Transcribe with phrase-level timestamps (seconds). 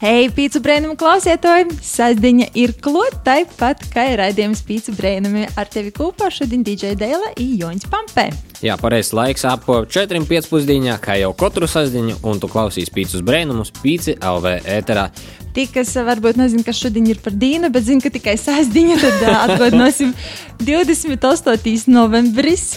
[0.00, 1.74] Hei, pīcis brēnumu klausītāji!
[1.84, 7.34] Sasdiņa ir klota, tāpat kā ir raidījums pīcis brēnumi ar tevi kopā šodien DJ Dēla
[7.34, 8.24] un Joņš Pampē.
[8.64, 13.74] Jā, pareizs laiks ap 4,5 pusdienā, kā jau katru sasdiņu, un tu klausīs pīcis brēnumus
[13.76, 15.10] pīci LV ēterā.
[15.52, 19.26] Tie, kas varbūt nezina, kas šodien ir par dienu, bet zina, ka tikai sasdiņa, tad
[19.34, 20.16] atgādināsim
[20.64, 21.92] 28.
[22.00, 22.70] novembris.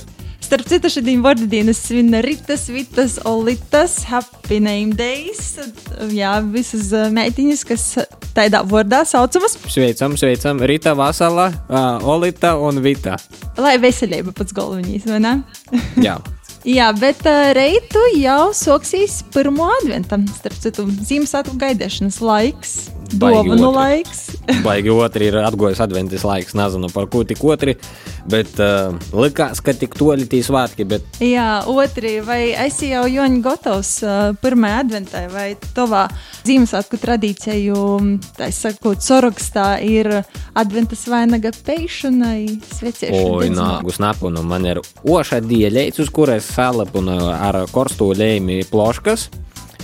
[0.43, 5.55] Starp citu, šodien vārdienas svin Ritas, Vitas, Olitas, Happy Name Days.
[6.11, 7.85] Jā, visas meitiņas, kas
[8.35, 9.55] tādā vārdā saucamas.
[9.71, 13.15] Sveicam, sveicam, Rita, Vasala, uh, Olita un Vita.
[13.55, 15.37] Lai veselība pats galvenais, vai ne?
[16.03, 16.19] Jā.
[16.63, 20.27] Jā, bet uh, reitu jau soksīs pirmo adventam.
[20.31, 22.75] Starp citu, Ziemassvētku gaidīšanas laiks.
[23.13, 24.21] Dāvanu laiks.
[24.65, 26.55] Baigi otrs ir atgājis adventis laiks.
[26.57, 27.75] Nezinu par ko tik otri,
[28.29, 30.87] bet uh, likās, ka tik toļi tī svētki.
[30.89, 31.05] Bet...
[31.23, 36.07] Jā, otri, vai esi jau joņi gatavs uh, pirmajai adventai vai tavā
[36.43, 37.83] Ziemassvētku tradīciju,
[38.37, 40.09] tā sakot, sorakstā ir
[40.59, 43.29] adventas vainaga peišanai, svecēšanai?
[43.29, 49.29] Oi, nāgus napunu, man ir oša dieļeic, uz kuras salapunu ar korstu lēmi ploškas,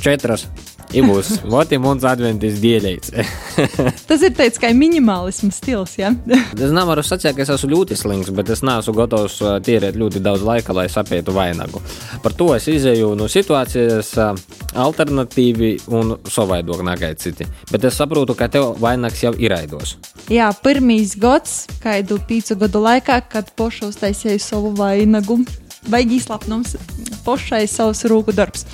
[0.03, 0.49] četras
[0.90, 3.12] I būs Voti mums adventis dieļeits.
[4.09, 6.09] Tas ir tāds kā minimālisms stils, ja?
[6.66, 10.45] es nevaru sacīt, ka es esmu ļoti slings, bet es neesmu gatavs tērēt ļoti daudz
[10.48, 11.82] laika, lai sapietu vainagu.
[12.23, 14.16] Par to es izēju no situācijas
[14.73, 17.48] alternatīvi un savaidok nekā citi.
[17.70, 19.98] Bet es saprotu, ka tev vainags jau ir aidos.
[20.30, 25.44] Jā, pirmīs gads, kādu pīcu gadu laikā, kad pošu uztaisīju savu vainagu
[25.88, 26.75] baigi izslapnums,
[27.25, 28.66] pošai savs rūku darbs.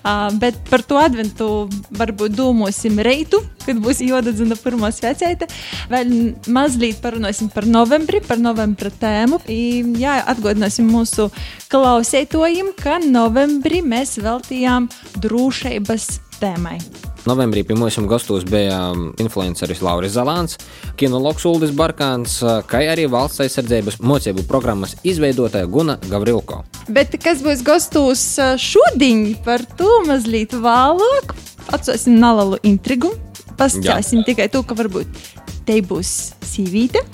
[0.00, 1.48] Uh, bet par to adventu
[1.96, 5.48] varbūt domāsim reitu, kad būs jodadzina pirmā svecēta.
[5.92, 6.14] Vēl
[6.52, 9.40] mazliet parunāsim par novembri, par novembra tēmu.
[9.50, 9.60] I,
[10.00, 11.30] jā, atgādināsim mūsu
[11.72, 16.80] klausētojiem, ka novembrī mēs veltījām drošības tēmai.
[17.28, 20.56] Novembrī pie mums gastos bija um, influenceris Lauris Zalants,
[20.96, 26.62] kinologs Uldis Barkāns, uh, kā arī valsts aizsardzības mocību programmas izveidotāja Guna Gavrilko.
[26.88, 31.36] Bet kas būs gastos uh, šodien, par to mazliet vēlāk.
[31.70, 33.12] Atcerēsim nalalu intrigu.
[33.60, 35.24] Pastāstīsim tikai to, ka varbūt
[35.68, 36.14] te būs
[36.50, 37.04] sīvīte.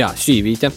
[0.00, 0.72] Jā, sīvīte.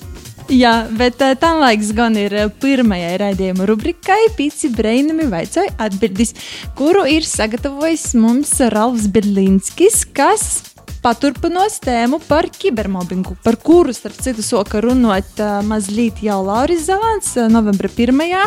[0.52, 6.34] Jā, bet uh, tā laiks gan ir pirmajai raidījuma rubrikai Pīci Brainami vaicāja atbildis,
[6.76, 14.44] kuru ir sagatavojis mums Ralfs Berlinskis, kas paturpinās tēmu par kibermobbingu, par kuru, starp citu,
[14.44, 18.44] soka runāt uh, mazliet jau Lauris Zalants uh, novembra pirmajā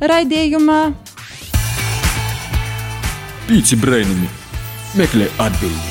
[0.00, 0.82] raidījumā.
[3.48, 4.28] Pīci Brainami
[5.00, 5.89] meklē atbildi.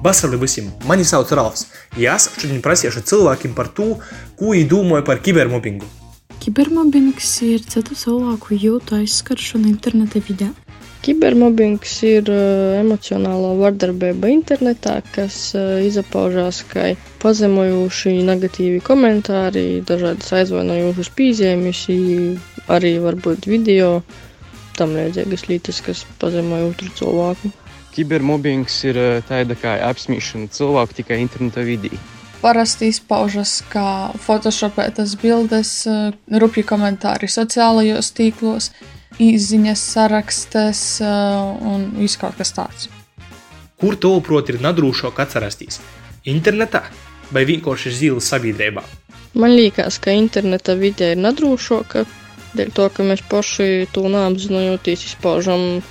[0.00, 0.70] Basali visiem!
[0.88, 1.66] Mani sauc Ralfs.
[2.00, 3.98] Es šodien prasīšu cilvēkiem par to,
[4.38, 5.84] ko viņi domāja par kibermobbingu.
[6.40, 10.48] Kibermobbings ir citu cilvēku jūtu aizskaršana interneta vidē.
[11.04, 21.12] Kibermobbings ir uh, emocionālā vardarbība internetā, kas uh, izpaužās kā pazemojoši negatīvi komentāri, dažādas aizvainojošas
[21.12, 21.84] piezīmes,
[22.72, 23.98] arī varbūt video,
[24.80, 27.52] tam līdzīgas lietas, kas pazemoja otru cilvēku.
[27.94, 31.90] Kibermobbings ir eh, tāda kā apspiešana cilvēku tikai interneta vidī.
[32.40, 38.70] Parasti izpaužas kā photoshopētas bildes, eh, rupji komentāri sociālajos tīklos,
[39.20, 42.88] izziņas sarakstes eh, un viss kaut kas tāds.
[43.80, 45.80] Kur toprot ir nadrūšāk atcerasties?
[46.28, 46.84] Internetā
[47.32, 48.84] vai vienkārši zīles sabiedrībā?
[49.34, 52.04] Man liekas, ka interneta vide ir nadrūšāka,
[52.58, 55.82] dēļ to, ka mēs paši to neapzinoties izpaužam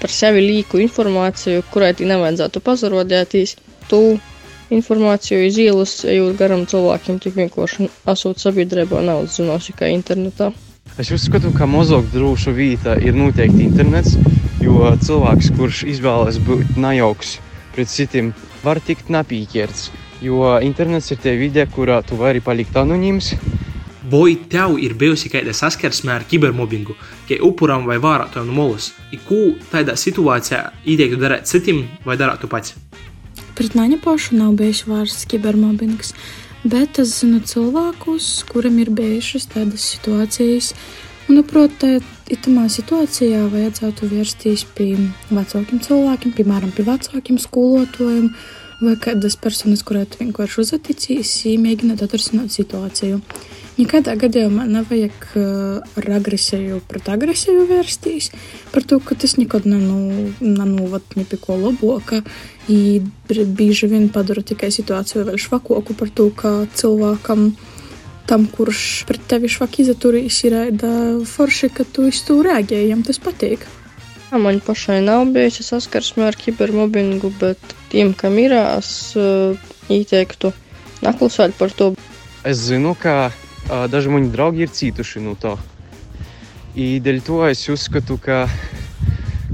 [0.00, 3.56] par sevi līku informāciju, kurai tī nevajadzētu pazarodēties.
[3.88, 4.00] Tu
[4.74, 10.52] informāciju iz ielas, ejot garam cilvēkiem, tik vienkārši esot sabiedrībā nav zinoši kā internetā.
[11.00, 14.14] Es uzskatu, ka mazāk droša vieta ir noteikti internets,
[14.62, 17.38] jo cilvēks, kurš izvēlas būt najauks
[17.74, 18.32] pret citiem,
[18.62, 19.88] var tikt napīķerts.
[20.24, 23.32] Jo internets ir tie vide, kurā tu vari palikt anonīms,
[24.10, 26.92] Vai tev ir bijusi kāda saskarsme ar kibermobbingu,
[27.24, 28.90] kā upuram vai vārātojam no molas?
[29.24, 32.74] Ko tādā situācijā ieteiktu darīt citam vai darīt tu pats?
[33.56, 36.12] Pret mani pašu nav bijis vārds kibermobbings,
[36.68, 40.74] bet es zinu cilvēkus, kuriem ir bijušas tādas situācijas.
[41.30, 41.80] Manuprāt,
[42.28, 44.90] itamā situācijā vajadzētu vērsties pie
[45.30, 48.28] vecākiem cilvēkiem, piemēram, pie vecākiem skolotājiem
[48.84, 53.22] vai kādas personas, kurām vienkārši uzticīs, mēģināt atrisināt situāciju.
[53.74, 58.28] Nekādā gadījumā nevajag uh, ar agresiju pret agresiju vērsties
[58.70, 62.22] par to, ka tas nekad nenovad ne pie ko labāka.
[62.70, 67.50] I bieži vien padara tikai situāciju vēl švakoku par to, ka cilvēkam
[68.30, 70.54] tam, kurš pret tevi švaki izturīs, ir
[71.28, 73.66] forši, ka tu uz to reaģēji, jam tas patīk.
[74.34, 79.58] Man pašai nav bijusi saskarsme ar kibermobbingu, bet tiem, kam ir, es uh,
[79.90, 80.54] ieteiktu
[81.04, 81.92] naklusēt par to.
[82.46, 83.32] Es zinu, ka
[83.68, 85.56] daži mani draugi ir cietuši no tā.
[86.74, 88.44] I dēļ to es uzskatu, ka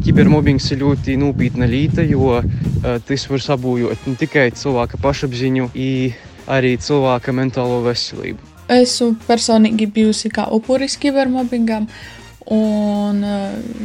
[0.00, 2.38] kibermobbings ir ļoti nopietna lieta, jo
[2.80, 8.48] tas var sabojāt ne tikai cilvēka pašapziņu, bet arī cilvēka mentālo veselību.
[8.70, 11.88] Esmu personīgi bijusi kā upuris kibermobbingam,
[12.50, 13.22] un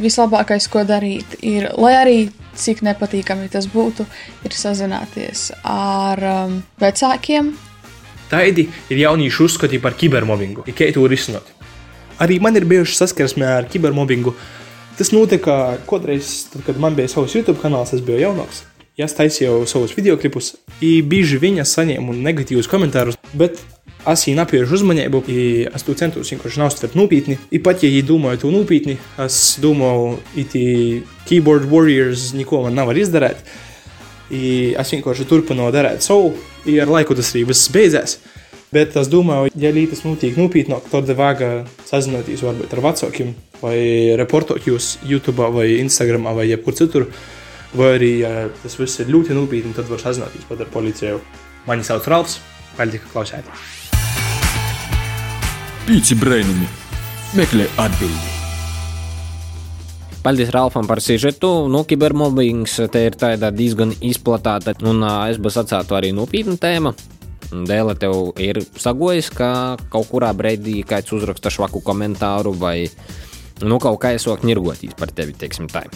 [0.02, 2.18] vislabākais, ko darīt, ir, lai arī
[2.56, 4.06] cik nepatīkami tas būtu,
[4.46, 7.52] ir sazināties ar um, vecākiem.
[8.30, 11.46] Taidi ir jauniešu uzskati par kibermobbingu, kā to risināt.
[12.18, 14.32] Arī man ir bijuši saskarsme ar kibermobbingu.
[14.96, 18.64] Tas notika kādreiz, kad man bija savs YouTube kanāls, es biju jaunāks.
[18.96, 23.60] Ja es taisīju savus video klipus, bieži viņa saņēma negatīvus komentārus, bet
[24.08, 25.20] es viņai apiešu uzmanību,
[25.68, 27.36] es to centos vienkārši neuztvert nopietni.
[27.52, 30.64] I pat ja viņi domāja to nopietni, es domāju, ka
[31.28, 33.44] keyboard warriors neko man nevar izdarīt.
[34.34, 36.32] I es vienkārši turpinu darīt savu,
[36.66, 38.18] ja ar laiku tas arī viss beidzēs.
[38.74, 43.32] Bet es domāju, ja lietas notiek nopietnāk, tad vajag sazināties varbūt ar vecākiem,
[43.62, 43.78] vai
[44.18, 47.08] reportot jūs YouTube vai Instagram vai jebkur citur.
[47.76, 51.20] Vai arī, ja tas viss ir ļoti nopietni, tad var sazināties pat ar policiju.
[51.66, 52.40] Mani sauc Ralfs,
[52.78, 53.66] paldies, ka klausījāties.
[55.86, 56.66] Pīci brainami
[57.38, 58.35] meklē atbildi.
[60.26, 61.68] Paldies Ralfam par sižetu.
[61.70, 63.14] Nu, kibermobbings te ir
[63.54, 66.90] diezgan izplatīta, un es būšu atsātu arī nopietna tēma.
[67.68, 72.88] Dēlē tev ir sagojis, ka kaut kurā brīdī kāds uzraksta švaku komentāru vai
[73.64, 75.86] nu, kaut kā esok nirgotīs par tevi, teiksim tā.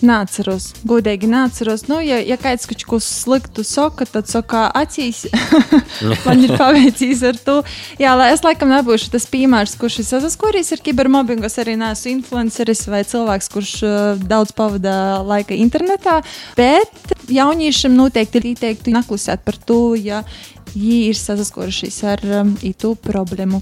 [0.00, 1.82] Nāceros, godīgi nāceros.
[1.90, 5.26] Nu, ja, ja kāds kaut ko sliktu saka, tad saka, acīs
[6.26, 7.58] man ir paveicis ar to.
[8.00, 11.44] Jā, lai es laikam nebūšu tas piemērs, kurš ir saskarījis ar kibermobbingu.
[11.50, 13.98] Es arī neesmu influenceris vai cilvēks, kurš uh,
[14.30, 14.94] daudz pavada
[15.26, 16.20] laika internetā.
[16.56, 20.22] Bet jauniešiem noteikti ir ieteikti naklusēt par to, ja
[20.70, 23.60] viņi ir saskarušies ar um, itu problēmu.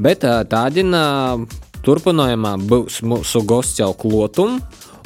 [0.00, 1.04] Bet tādina
[1.86, 4.60] turpinājumā būs mūsu gosts jau klotum.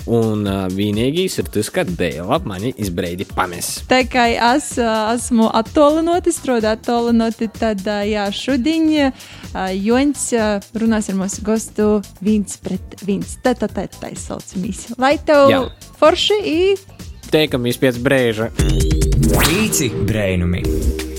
[0.08, 3.68] Un uh, vienīgais ir tas, ka dēlā mani izbraidi pames.
[3.90, 9.28] Tā kā es uh, esmu attālināta, strādāju attālināti, tad uh, jā, šodien uh,
[9.76, 11.90] Joņš uh, runās ar mūsu gostu
[12.24, 13.36] viens pret viens.
[13.44, 14.88] Tā tā tā tā saucamies.
[14.96, 15.60] Lai tev jā.
[16.00, 16.82] forši ir.
[17.30, 18.50] Teikamies pēc brēža.
[18.56, 21.09] Pīci brēnumi.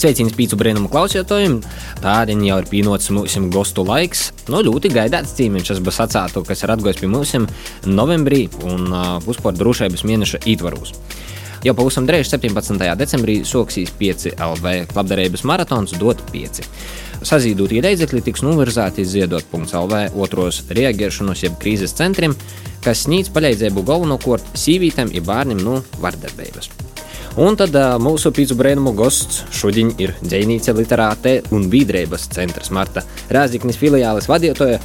[0.00, 1.58] Sveiciens pīcu brīnumu klausītājiem!
[2.00, 4.30] Tādien jau ir pienācis mūsu gostu laiks.
[4.48, 7.34] Nu, ļoti gaidāts cīņš, kas būs atsākts, kas ir atgājis pie mums
[7.84, 10.94] novembrī un uh, uzpār drošības mēneša ietvaros.
[11.66, 12.80] Jau pavisam drīz, 17.
[12.96, 16.64] decembrī, soksīs 5 LV labdarības maratons DOT 5.
[17.28, 22.32] Sazīdot iedeidzekļi tiks novirzēti ziedot.lv otros reaģēšanos jeb krīzes centriem,
[22.80, 26.89] kas sniedz palīdzību galvenokārt sīvītēm un bērniem no vardarbības.
[27.38, 33.78] Un tad mūsu pīzu brēnumu gosts šodien ir dzēnīca literāte un bīdrības centrs Marta Rāziknis
[33.78, 34.80] filiāles vadītāja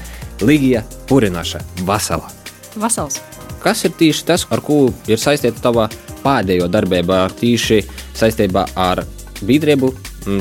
[0.45, 2.29] Ligija Purinaša Vasala.
[2.77, 3.17] Vasals.
[3.63, 5.89] Kas ir tieši tas, ar ko ir saistīta tava
[6.21, 7.81] pēdējo darbība tieši
[8.13, 9.01] saistībā ar
[9.41, 9.93] bīdrību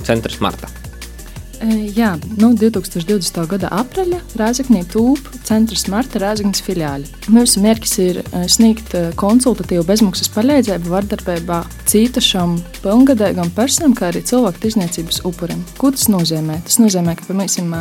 [0.04, 0.83] centrs Marta?
[1.64, 3.38] Jā, nu, 2020.
[3.48, 7.08] gada aprīļa Rāzaknī tūp centrs Marta Rāzaknis filiāli.
[7.32, 8.20] Mūsu mērķis ir
[8.52, 15.64] sniegt konsultatīvu bezmaksas palīdzību vardarbībā cītašam, pilngadīgam personam, kā arī cilvēku tirzniecības upurim.
[15.80, 16.60] Ko tas nozīmē?
[16.68, 17.72] Tas nozīmē, ka, piemēram,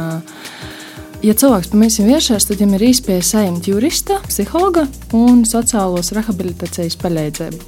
[1.23, 7.61] ja cilvēks ir vēršās, tad viņam ir iespēja saņemt jurista, psihologa un sociālos rehabilitācijas palīdzību.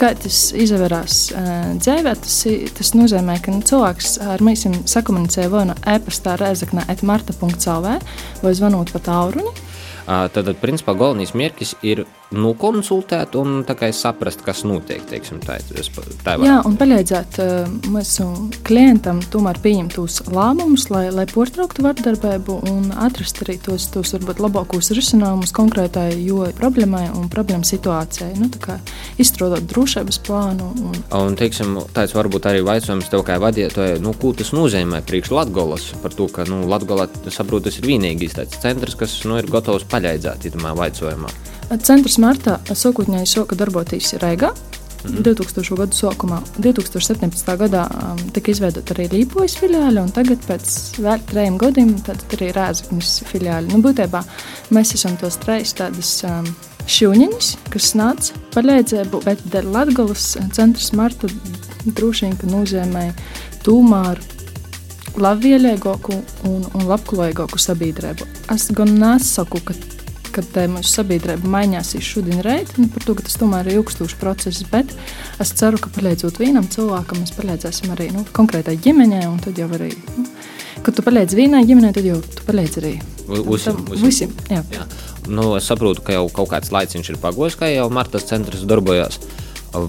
[0.00, 1.50] Kā tas izvērās uh,
[1.80, 2.36] dzīvē, tas,
[2.78, 7.90] tas nozīmē, ka nu, cilvēks ar mums sakomunicē vai no e-pastā reizeknē etmarta.cl
[8.44, 9.52] vai zvanot pa tālruni.
[10.06, 15.02] Tad, principā, galvenais mērķis ir nokonsultēt un saprast, kas notiek.
[15.10, 15.58] Teiksim, tā,
[16.24, 18.26] tā Jā, un palīdzēt uh, mūsu
[18.66, 24.42] klientam tomēr pieņemt tos lēmumus, lai, lai portrauktu vardarbību un atrast arī tos, tos varbūt
[24.44, 26.12] labākos risinājumus konkrētai
[26.58, 28.36] problēmai un problēmu situācijai.
[28.38, 28.50] Nu,
[29.20, 30.70] izstrādāt drošības plānu.
[30.90, 35.34] Un, un teiksim, tāds varbūt arī jautājums tev kā vadītājai, nu, ko tas nozīmē priekš
[35.34, 39.50] Latgolas par to, ka nu, Latgolā saprot, tas ir vienīgais tāds centrs, kas nu, ir
[39.50, 41.49] gatavs palīdzēt itamā vaicojumā?
[41.78, 44.50] Centrs martā sākotnēji sāka darboties Reigā.
[45.00, 45.22] Mm -hmm.
[45.22, 45.76] 2000.
[45.76, 47.56] gada sākumā, 2017.
[47.56, 51.94] gadā um, tika izveidota arī Līpojas filiāle, un tagad, pēc vēl trījiem gadiem,
[52.32, 53.72] arī Rēzaknis filiāle.
[53.72, 54.22] Nu, būtībā
[54.70, 56.44] mēs esam tos trīs tādas um,
[56.86, 61.28] šūniņas, kas nāca palīdzēbu, bet dēļ Latgolas centrs Marta
[61.86, 63.12] droši vien, ka nozīmē
[63.64, 64.20] tūmāru
[65.20, 66.12] labvēlīgāku
[66.48, 68.26] un, un labklājīgāku sabiedrību.
[68.54, 69.74] Es gan nesaku, ka,
[70.34, 74.64] ka mūsu sabiedrība mainās šodien rīt, nu, par to, ka tas tomēr ir ilgstošs process,
[74.70, 74.94] bet
[75.42, 79.68] es ceru, ka palīdzot vienam cilvēkam, mēs palīdzēsim arī nu, konkrētai ģimenei, un tad jau
[79.76, 80.26] arī, nu,
[80.86, 82.94] kad tu palīdzi vienai ģimenei, tad jau tu palīdzi arī
[83.64, 84.32] tam, visiem.
[84.50, 84.62] Jā.
[84.74, 84.88] Jā.
[85.30, 89.20] Nu, es saprotu, ka jau kaut kāds laiciņš ir pagojis, kā jau Martas centrs darbojas.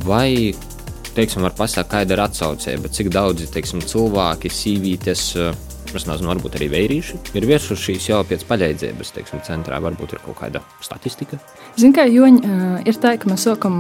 [0.06, 0.54] Vai
[1.16, 5.24] teiksim, var pasakāt, kāda ir atsaucība, cik daudzi teiksim, cilvēki, sīvītes,
[5.96, 9.82] es nezinu, varbūt arī vērīši, ir vērsušies jau pēc paļaidzības, teiksim, centrā.
[9.84, 11.40] Varbūt ir kaut kāda statistika.
[11.76, 13.80] Ziniet, kā Joņa, ir tā, ka mēs sākam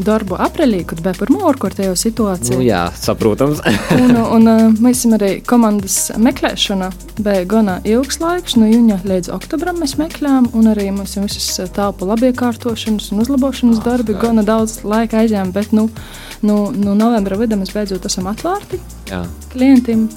[0.00, 2.56] darbu aprīlī, kad bija pirmā ārkārtējā situācija.
[2.56, 3.60] Nu, jā, saprotams.
[3.98, 9.98] un, un mēs arī komandas meklēšana bija gana ilgs laiks, no jūņa līdz oktobram mēs
[10.00, 15.76] meklējām, un arī mums visas telpu labiekārtošanas un uzlabošanas darbi gana daudz laika aizņēma, bet
[15.76, 15.88] nu,
[16.46, 18.80] nu, nu novembra vidū mēs beidzot esam atvērti
[19.12, 19.24] Jā.
[19.52, 20.08] klientiem.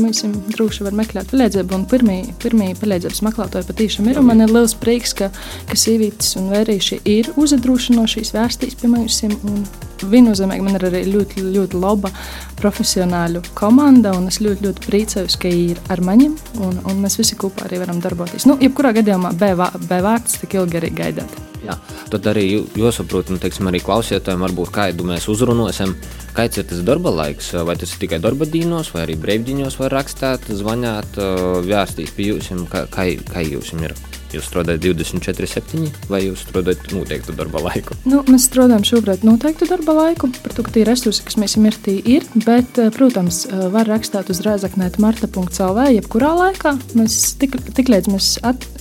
[0.00, 0.22] Mēs
[0.54, 4.20] droši varam meklēt palīdzību, pirmie, palīdzības meklētāji patiešām ir.
[4.24, 5.28] Man ir liels prieks, ka,
[5.68, 9.91] ka sievietes un vērīši ir uzadrošinošīs, vērstīs pie mums.
[10.10, 12.10] Viennozīmīgi man ir arī ļoti, ļoti laba
[12.58, 17.38] profesionāla komanda, un es ļoti, ļoti priecājos, ka ir ar maniem, un, un mēs visi
[17.38, 18.46] kopā arī varam darboties.
[18.48, 19.54] Nu, jebkurā gadījumā B
[20.02, 21.40] vārds tik ilgi arī gaidāt.
[21.62, 21.76] Jā,
[22.10, 22.44] tad arī
[22.74, 25.94] jāsaprot, nu, teiksim, arī klausītājiem, varbūt kādu mēs uzrunāsim.
[26.34, 27.52] Kāds ir tas darba laiks?
[27.68, 31.20] Vai tas ir tikai darba dienos, vai arī brīvdienās, vai rakstīt, zvanīt,
[31.68, 33.94] vērsties pie jums, kā, kā, kā jums ir?
[34.32, 37.96] Jūs strādājat 24, 7 vai jūs strādājat noteiktu darba laiku?
[38.08, 41.68] Nu, mēs strādājam šobrīd noteiktu darba laiku, par to, ka tie resursi, kas mēs esam
[41.68, 42.24] ir.
[42.46, 45.80] Bet, protams, var rakstīt uz rēzaknēt marta.cl.
[45.98, 46.74] jebkurā laikā.
[46.98, 48.28] Mēs tik, tik līdz mēs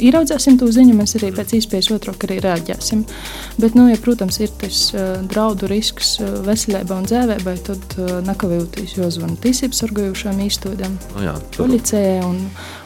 [0.02, 3.04] ieraudzēsim to ziņu, mēs arī pēc iespējas otrāk arī reaģēsim.
[3.62, 8.14] Bet, nu, ja, protams, ir tas uh, draudu risks uh, veselībai un dzēvēbai, tad uh,
[8.28, 12.40] nekavējoties jāzvan tiesības sargājušām īstodēm, Nu jā, policijai un,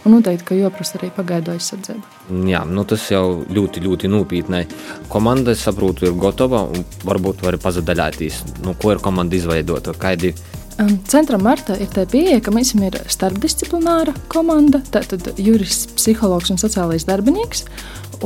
[0.06, 2.14] un noteikti, ka jāprasa arī pagaidu aizsardzība.
[2.50, 4.64] Jā, nu tas jau ļoti, ļoti nopietni.
[5.12, 6.66] Komanda, es saprotu, ir gatava.
[7.06, 9.96] Varbūt var pazadaļāties, nu, ko ir komanda izveidota.
[10.00, 10.36] Kādi
[10.76, 16.60] Um, Centram Marta ir tā pieeja, ka mēs esam starpdisciplināra komanda, tātad jurists, psihologs un
[16.60, 17.64] sociālais darbinieks.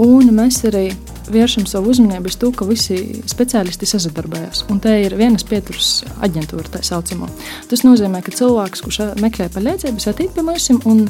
[0.01, 0.87] Un mēs arī
[1.29, 4.63] vēršam savu uzmanību uz to, ka visi speciālisti sadarbojas.
[4.73, 7.29] Un te ir vienas pieturas aģentūra, tā saucamā.
[7.69, 11.05] Tas nozīmē, ka cilvēks, kurš meklē palīdzību, atīt pie mums un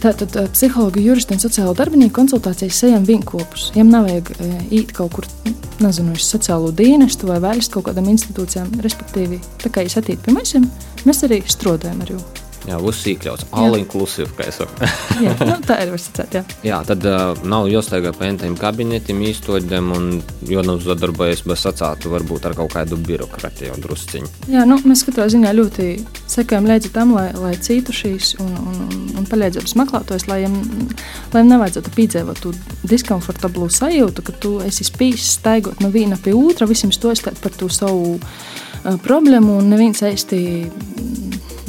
[0.00, 3.66] Tātad psihologi, juristi un sociālo darbinieku konsultācijas ejam vienopus.
[3.74, 4.30] Viņam nav vajag
[4.72, 5.28] iet kaut kur,
[5.84, 8.78] nezinu, uz sociālo dienestu vai vērst kaut kādām institūcijām.
[8.80, 10.56] Respektīvi, tā kā jūs atīt pie mums,
[11.04, 12.49] mēs arī strādājam ar jums.
[12.70, 14.86] Jā, viss iekļauts, all inclusive, kā es saku.
[15.24, 16.42] jā, nu, tā ir versicēt, jā.
[16.62, 20.06] jā, tad uh, nav jāsteigā pa entiem kabinetiem, īstoģiem un
[20.46, 24.30] jānozadarbojas bez sacātu varbūt ar kaut kādu birokrātiju drusciņu.
[24.54, 25.88] Jā, nu, mēs katrā ziņā ļoti
[26.30, 31.50] sekojam līdzi tam, lai, lai cītu šīs un, un, un, un palīdzības meklētājs, lai viņam
[31.50, 32.54] nevajadzētu piedzīvot to
[32.86, 37.66] diskomfortablu sajūtu, ka tu esi spījis staigot no viena pie otra, visiem stostāt par to
[37.72, 40.40] savu uh, problēmu un neviens īsti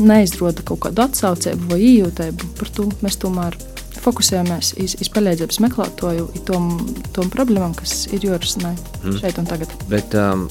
[0.03, 2.53] neizrāda kaut kādu atsaucību vai ījūtību.
[2.59, 3.57] Par to mēs tomēr
[4.01, 6.71] fokusējamies uz, palīdzības meklētāju, tom,
[7.15, 9.17] tom problēmām, kas ir jārisina mm.
[9.21, 9.73] šeit un tagad.
[9.91, 10.47] Bet, um,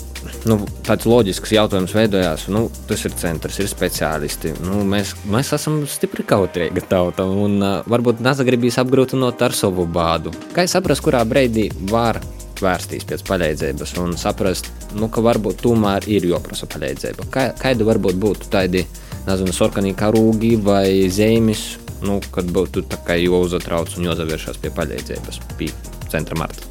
[0.49, 2.47] nu, tāds loģisks jautājums veidojās.
[2.53, 4.55] Nu, tas ir centrs, ir speciālisti.
[4.67, 10.35] Nu, mēs, mēs esam stipri kautrīga tauta un uh, varbūt nesagribīs apgrūtinot ar savu bādu.
[10.55, 12.21] Kā saprast, kurā brīdī var
[12.61, 17.31] vērsties pēc palīdzības un saprast, nu, ka varbūt tomēr ir jāprasa palīdzība.
[17.33, 18.85] Kā, kāda varbūt būtu tādi
[19.29, 21.65] nezinu, sarkanī karūgi vai zīmes,
[22.07, 25.71] nu, kad būtu tā kā jāuzatrauc un jāzavēršas pie palīdzības, pie
[26.13, 26.71] centra marta.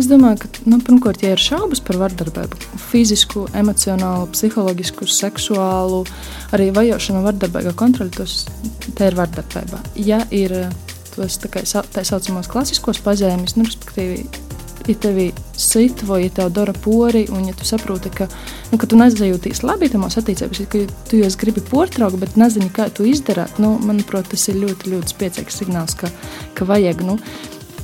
[0.00, 2.56] Es domāju, ka, nu, pirmkārt, ja ir šaubas par vardarbību,
[2.88, 6.04] fizisku, emocionālu, psiholoģisku, seksuālu,
[6.56, 8.46] arī vajošanu, vardarbīgu kontroli, tas
[8.96, 9.82] ir vardarbība.
[10.00, 10.54] Ja ir
[11.12, 14.24] tos tā, kā, tā saucamos klasiskos pazīmes, nu, respektīvi,
[14.90, 15.28] ja tevi
[15.60, 18.26] sit vai ja tev dara pori, un ja tu saproti, ka,
[18.70, 22.88] nu, ka tu nezajūties labi tajos attiecībās, ka tu jau gribi portraukt, bet nezini, kā
[22.94, 26.12] to izdarīt, nu, manuprāt, tas ir ļoti, ļoti spēcīgs signāls, ka,
[26.58, 27.06] ka vajag.
[27.06, 27.18] Nu,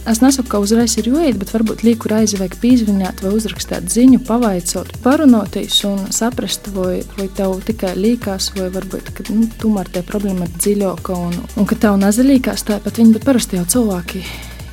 [0.07, 4.21] Es nesaku, ka uzreiz ir jāiet, bet varbūt līku reizi vajag pīzvināt vai uzrakstīt ziņu,
[4.29, 10.07] pavaicot, parunāties un saprast, vai, vai tev tikai līkās, vai varbūt, ka nu, tomēr tā
[10.07, 14.23] problēma ir dziļāka un, un ka tev nezalīkās tāpat viņi, bet parasti jau cilvēki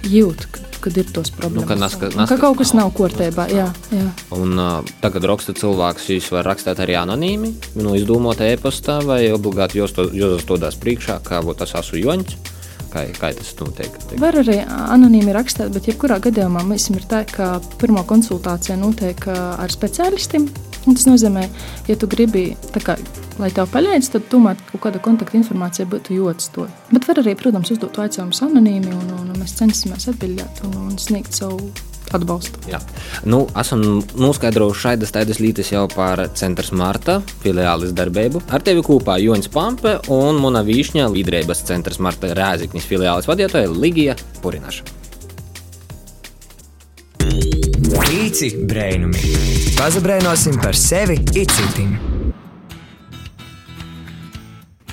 [0.10, 1.63] jūt, ka kad ir tos problēmas.
[1.63, 3.48] Nu, ka, naska, naska, ka kaut kas nav kārtībā.
[3.53, 4.07] Jā, jā.
[4.36, 9.79] Un, uh, tagad raksta cilvēks, jūs varat rakstīt arī anonīmi, no izdomota e-pastā, vai obligāti
[9.79, 12.36] jūs to dās priekšā, kā tas esmu Joņš.
[12.94, 13.98] Kā, kā tas notiek?
[14.22, 19.74] Var arī anonīmi rakstīt, bet jebkurā gadījumā mēs ir tā, ka pirmā konsultācija notiek ar
[19.74, 20.50] speciālistiem.
[20.84, 21.46] Tas nozīmē,
[21.88, 22.98] ja tu gribi, kā,
[23.40, 26.68] lai tev palīdz, tad tomēr kaut kāda kontakta informācija būtu jāatstāj.
[26.92, 31.40] Bet var arī, protams, uzdot jautājumus anonīmi, un, un mēs cenšamies atbildēt un, un sniegt
[31.40, 31.72] savu
[32.17, 32.63] atbalstu.
[32.70, 32.79] Jā.
[33.29, 33.84] Nu, esam
[34.20, 38.46] noskaidrojuši šādas tādas lietas jau par Centra Marta filiālis darbību.
[38.53, 44.17] Ar tevi kopā Joņš Pampe un Mona Vīšņa līderības Centra Marta Rēziknis filiālis vadītāja Ligija
[44.43, 45.01] Purinaša.
[48.13, 49.20] Pīci brainumi.
[49.77, 52.12] Pazabrainosim par sevi itcitim.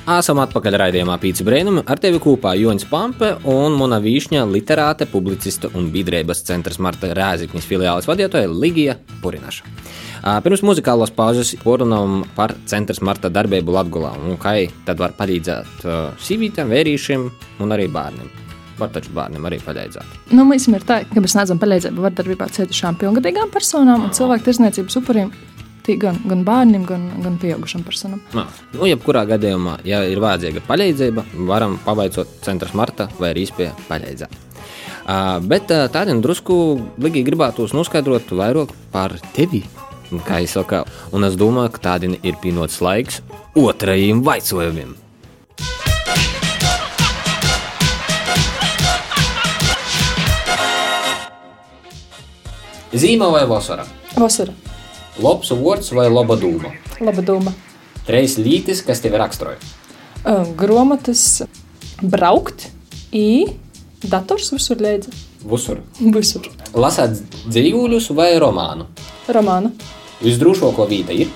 [0.09, 5.69] Esam atpakaļ raidījumā Pīcis Brēnuma ar tevi kopā Joņš Pampe un Mona Vīšņa, literāte, publicista
[5.77, 9.69] un biedrības centra Marta Rēziknis filiālis vadītāja Ligija Purinaša.
[10.45, 14.57] Pirms muzikālās pauzes porunām par centra Marta darbību Latgulā un kā
[14.89, 15.85] tad var palīdzēt
[16.25, 17.29] sīvītēm, vērīšiem
[17.61, 18.33] un arī bērniem.
[18.81, 20.33] Var taču bērnam arī palīdzēt.
[20.33, 25.03] Nu, mēs ir tā, ka mēs sniedzam palīdzību vardarbībā cietušām pilngadīgām personām un cilvēku tirzniecības
[25.03, 25.35] upuriem
[26.01, 28.21] gan, gan bērniem, gan, gan pieaugušam personam.
[28.37, 33.75] Nā, nu, jebkurā gadījumā, ja ir vajadzīga palīdzība, varam pavaicot centra Marta vai arī izpēja
[33.89, 34.39] palīdzēt.
[35.11, 36.55] Uh, bet uh, tādiem drusku
[37.01, 39.65] Ligija gribētu noskaidrot vairāk par tevi.
[40.27, 40.85] Kā jau saka,
[41.15, 43.21] un es domāju, ka tādien ir pienots laiks
[43.59, 44.97] otrajiem vaicojumiem.
[52.91, 53.87] Zīme vai vasara?
[54.19, 54.70] Vasara.
[55.19, 56.71] Labs vārds vai laba doma?
[57.03, 57.53] Laba doma.
[58.07, 59.59] Treis lītis, kas tev raksturoja?
[60.57, 61.43] Gromatas
[62.03, 62.69] braukt,
[63.13, 63.47] i
[64.07, 65.11] dators visur leidza.
[65.43, 65.81] Visur.
[65.99, 66.47] Visur.
[66.77, 67.17] Lasāt
[67.49, 68.87] dzīvuļus vai romānu?
[69.33, 69.73] Romānu.
[70.21, 71.31] Visdrošāko vieta ir?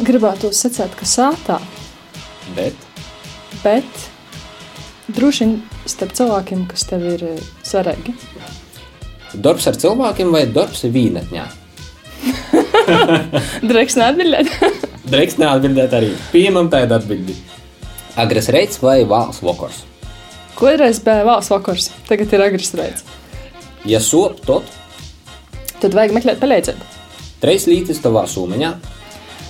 [0.00, 1.58] Gribētu secēt, ka sātā.
[2.56, 2.78] Bet?
[3.62, 4.06] Bet
[5.14, 5.58] droši vien
[5.90, 7.26] starp cilvēkiem, kas tev ir
[7.66, 8.14] svarīgi.
[9.34, 11.44] Darbs ar cilvēkiem vai darbs vīnatņā?
[13.70, 14.50] Dreks neatbildēt.
[15.12, 16.12] Dreks neatbildēt arī.
[16.32, 17.36] Pieņemam tādu atbildi.
[18.20, 19.82] Agres reits vai vāls vakars?
[20.54, 23.06] Kādreiz bija vāls vakars, tagad ir agres reits.
[23.88, 24.68] Ja sop, tad?
[25.82, 26.92] Tad vajag meklēt palīdzību.
[27.42, 28.70] Treis lītis tavā sūmeņā.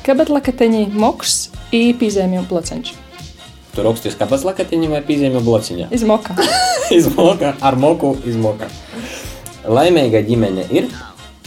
[0.05, 1.37] Kāpēc lakateņi moks
[1.77, 2.95] i pīzēmju bloceņš?
[3.75, 5.87] Tu rakstīsi, kāpēc lakateņi vai pīzēmju blociņā?
[5.95, 6.37] Izmoka.
[6.99, 8.69] izmoka, ar moku izmoka.
[9.65, 10.89] Laimīga ģimene ir?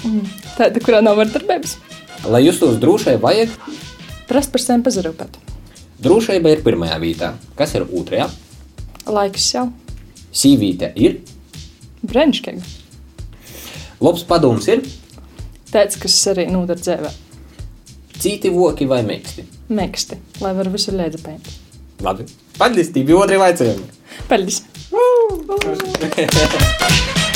[0.05, 0.23] Mm.
[0.57, 1.77] Tāda, kurā nav vardarbības.
[2.27, 3.53] Lai justos drošai, vajag
[4.27, 5.37] prast par sevi pazarūpēt.
[6.03, 7.31] Drošība ir pirmajā vietā.
[7.57, 8.27] Kas ir otrajā?
[9.09, 9.67] Laiks jau.
[10.35, 11.21] Sīvīte ir?
[12.05, 12.75] Brīnišķīgi.
[14.03, 14.83] Labs padoms ir?
[15.71, 17.13] Tāds, kas arī nodara dzēvē.
[18.17, 19.45] Citi voki vai mēksti?
[19.77, 21.53] Mēksti, lai var visu lēdzu pēnt.
[22.05, 22.27] Labi.
[22.57, 23.87] Paldies, Tīvi, otri vaicājumi.
[24.29, 24.63] Paldies.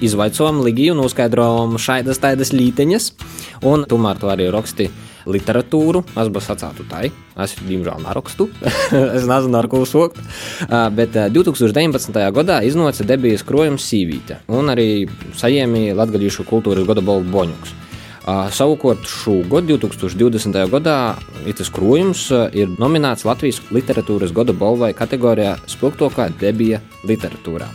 [0.00, 3.10] Izvaicojām Ligiju, noskaidrojām šādas tādas līteņas,
[3.68, 4.88] un tomēr tu arī raksti
[5.28, 6.00] literatūru.
[6.16, 7.10] Es biju sacītu tai,
[7.44, 8.48] es diemžēl nerakstu,
[9.18, 10.20] es nezinu, ar ko sokt.
[10.96, 12.16] Bet 2019.
[12.38, 14.88] gadā iznāca debijas krojums Sīvīte, un arī
[15.42, 17.79] saņēma Latvijas kultūras gada balvu Boņuks.
[18.26, 20.56] Savukārt šogad, 2020.
[20.70, 20.96] gadā,
[21.56, 27.70] tas krojums ir nominēts Latvijas literatūras gada balvai kategorijā Spilgtākā debija literatūrā.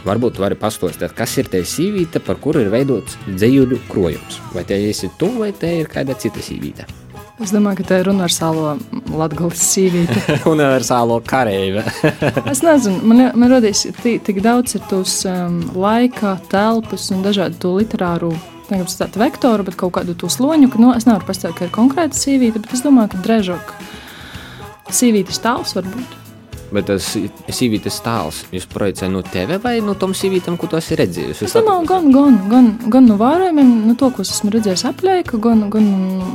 [0.00, 4.40] Varbūt tu vari pastāstīt, kas ir tā sīvīte, par kuru ir veidots dzīslu krojums.
[4.54, 6.88] Vai te esi tu, vai te ir kāda cita sīvīte?
[7.40, 8.74] Es domāju, ka tā ir universālo
[9.16, 10.36] latgāles sīvīte.
[10.54, 11.84] universālo kareive.
[12.52, 18.34] es nezinu, man, man radīs tik daudz ir tos um, laika, telpas un dažādu literāru
[18.74, 21.74] negribu tādu vektoru, bet kaut kādu to sloņu, ka nu, es nevaru pastāstīt, ka ir
[21.74, 23.76] konkrēta sīvīte, bet es domāju, ka drēžāk
[24.94, 26.20] sīvītes tāls var būt.
[26.70, 27.06] Bet tas
[27.50, 31.42] sīvītes tēls jūs projicējat no tevis vai no tam sīvītam, ko tu esi redzējis?
[31.48, 35.64] Es domāju, gan, gan, gan, gan no vērojumiem, no to, ko esmu redzējis aplēka, gan,
[35.72, 35.88] gan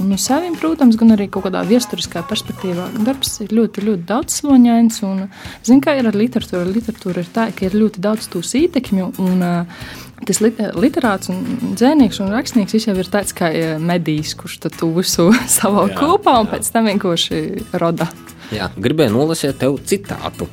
[0.10, 2.90] no saviem, protams, gan arī kaut kādā viesturiskā perspektīvā.
[3.08, 5.24] Darbs ir ļoti, ļoti daudzsloņains, un
[5.64, 6.68] zinu, kā ir ar literatūru.
[6.76, 9.88] Literatūra ir tā, ka ir ļoti daudz tūs ītekņu, un uh,
[10.24, 11.42] tas literāts un
[11.76, 13.52] dzēnieks un rakstnieks jau ir tāds kā
[13.82, 17.42] medijs, kurš to visu savā kopā un pēc tam vienkārši
[17.82, 18.08] roda.
[18.54, 20.46] Jā, gribēju nolasīt tev citātu.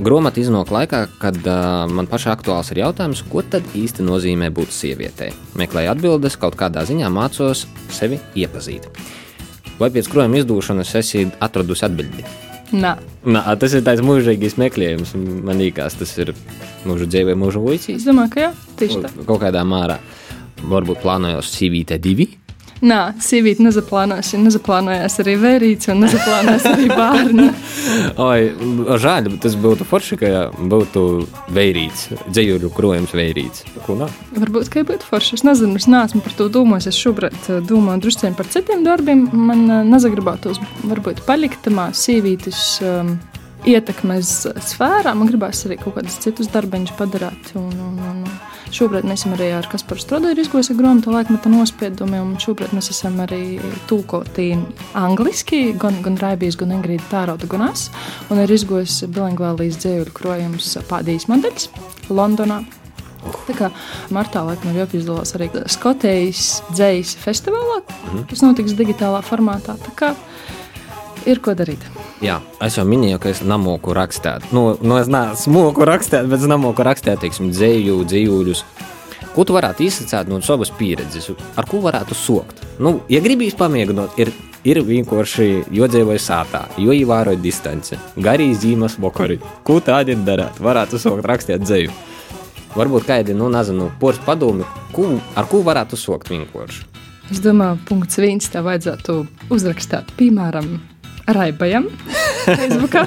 [0.00, 4.72] Grāmatā iznāk laikā, kad uh, man pašai aktuāls ir jautājums, ko tad īsti nozīmē būt
[4.72, 5.28] sievietei.
[5.60, 8.88] Meklēju atbildes, kaut kādā ziņā mācos sevi iepazīt.
[9.76, 12.24] Vai pēc krājuma izdūšanas esi atradusi atbildi?
[12.74, 12.96] Nā.
[13.24, 15.14] Nā, tas ir tāds mūžīgais meklējums.
[15.16, 16.34] Man liekas, tas ir
[16.88, 18.02] mūža dzīve, mūža uicīs.
[18.02, 19.12] Es domāju, ka jā, tieši tā.
[19.28, 20.00] Kaut kādā mērā.
[20.64, 21.52] Varbūt plānojos
[22.84, 23.64] sīvītē divi.
[23.64, 25.18] Nē, sīvīte nezaplānojas.
[25.22, 27.48] Arī vērīts un nezaplānojās arī bērni.
[28.28, 28.48] Oi,
[29.00, 33.64] žēl, bet tas būtu forši, ka būtu vērīts, dzējuļu krojums vērīts.
[33.86, 34.08] Ko nā?
[34.36, 35.38] Varbūt, ka būtu forši.
[35.38, 36.90] Es nezinu, es neesmu par to domājis.
[36.92, 39.28] Es šobrīd eh, domāju drusciņ par citiem darbiem.
[39.32, 42.66] Man eh, nezagribētos varbūt palikt tamā sīvītes.
[42.84, 43.16] Um,
[43.64, 47.54] Ietekmes sfērā man gribās arī kaut kādus citus darbiņus padarīt.
[47.56, 48.26] Un, un, un,
[48.74, 53.20] Šobrīd mēs esam arī ar Kasparu Stroderu izgojusi grāmatu laikmeta nospiedumiem, un šobrīd mēs esam
[53.22, 54.48] arī tūkoti
[54.98, 57.84] angliski, gan, gan Raibijas, gan Ingrīda Tārauda, gan es,
[58.34, 61.68] un ir izgojusi bilingvālijas dzējuļu krojums Pādijas modeļs
[62.10, 62.64] Londonā.
[63.46, 63.70] Tā kā
[64.12, 67.78] martā laikam ir jāpiedalās arī Skotijas dzējas festivālā,
[68.26, 69.78] kas notiks digitālā formātā.
[69.86, 70.10] Tā kā
[71.30, 71.86] ir ko darīt.
[72.22, 74.46] Jā, es jau minēju, ka es nemoku rakstīt.
[74.54, 78.62] Nu, nu es neesmu rakstīt, bet es nemoku rakstīt, teiksim, dzēju, dzīvuļus.
[79.34, 81.32] Ko tu varētu izsacīt no savas pieredzes?
[81.58, 82.62] Ar ko varētu sokt?
[82.78, 84.30] Nu, ja gribīs pamēģināt, ir,
[84.62, 87.98] ir vienkārši jodzīvoja sātā, jo ievēroja distanci.
[88.14, 89.40] Garīgi zīmes vakari.
[89.66, 90.62] Ko tādi darāt?
[90.62, 91.90] Varētu sokt rakstīt dzēju.
[92.78, 96.86] Varbūt kādi, nu, nezinu, poras padomi, ko, ar ko varētu sokt vienkārši.
[97.34, 99.20] Es domāju, punkts viens tev vajadzētu
[99.54, 100.74] uzrakstīt, piemēram,
[101.26, 101.88] Raibajam,
[102.44, 103.06] Facebookā.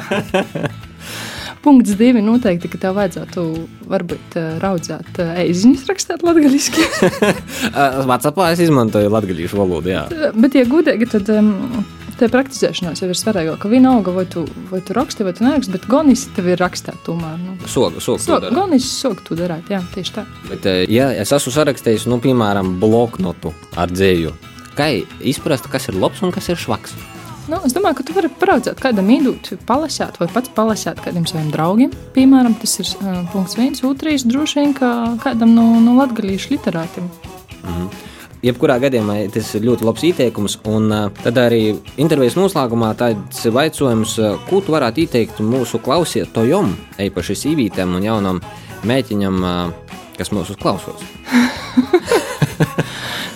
[1.65, 3.43] Punkts divi noteikti, ka tev vajadzētu
[3.91, 6.85] varbūt eh, raudzēt eh, eiziņas rakstīt latgaļiski.
[8.09, 10.05] Vācijā es izmantoju latgaļīšu valodu, jā.
[10.37, 11.51] Bet, ja gudīgi, tad um,
[12.17, 15.75] te praktizēšanās jau ir svarīgāk, ka vienalga, vai tu, vai tu raksti, vai tu neraksti,
[15.75, 17.35] bet gonis tev ir rakstīt tomēr.
[17.41, 17.57] Nu.
[17.67, 18.23] Soga, soga.
[18.23, 20.25] Soga, gonis soga tu darāt, jā, tieši tā.
[20.47, 24.33] Bet, eh, ja es esmu sarakstījis, nu, piemēram, bloknotu ar dzēju,
[24.79, 26.95] kā izprast, kas ir labs un kas ir švaks?
[27.47, 31.47] Nu, es domāju, ka tu vari paraudzēt, kādam īdūt, palasīt, vai pats palasīt kādam saviem
[31.53, 31.93] draugiem.
[32.15, 34.91] Piemēram, tas ir uh, punkts viens, otrs, droši vien kā
[35.23, 37.07] kādam no, no latgalīšu literātiem.
[37.07, 37.87] Mm -hmm.
[38.43, 44.19] Jebkurā gadījumā tas ir ļoti labs ieteikums, un uh, tad arī intervijas noslēgumā tāds jautājums,
[44.19, 48.41] uh, ko tu varētu ieteikt mūsu klausītājiem, īpaši sīvītēm un jaunam
[48.83, 49.71] mēķiņam, uh,
[50.17, 51.01] kas mūsu klausos.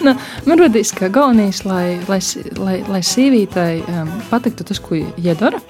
[0.06, 0.16] nu,
[0.48, 2.20] man radīs, ka galvenais, lai, lai,
[2.58, 5.62] lai, lai sīvītai um, patiktu tas, ko iedara.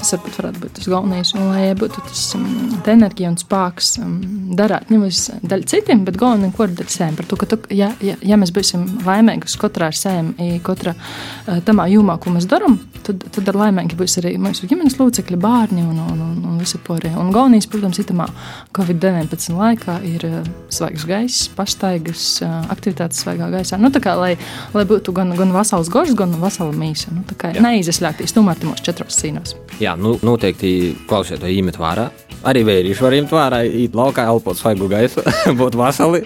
[0.00, 2.44] Tas varbūt varētu būt tas galvenais, un lai būtu tas um,
[2.88, 4.14] enerģija un spēks um,
[4.56, 7.18] darīt nevis daļai citiem, bet galvenais, ko darīt sēm.
[7.18, 10.32] Par to, ka, tu, ja, ja, ja mēs būsim laimīgi katrā sēm,
[10.64, 14.96] katrā uh, tamā jomā, ko mēs darām, tad, tad ar laimīgi būs arī mūsu ģimenes
[15.00, 17.12] locekļi, bērni un, un, un, un visi pārējie.
[17.20, 18.30] Un galvenais, protams, ir tamā
[18.76, 20.40] Covid-19 laikā ir uh,
[20.72, 23.76] svaigs gaiss, pastaigas, uh, aktivitātes svaigā gaisā.
[23.80, 24.32] Nu, kā, lai,
[24.72, 27.12] lai būtu gan, gan vasals gošs, gan vasala mīsa.
[27.12, 27.24] Nu,
[27.60, 29.56] neizslēgties tomēr tajos četros cīnos.
[29.82, 32.08] Jā, nu, noteikti klausiet, vai iemet vērā.
[32.48, 35.24] Arī vērīši var iemet vērā, īt laukā, elpot svaigu gaisu,
[35.60, 36.22] būt vasali.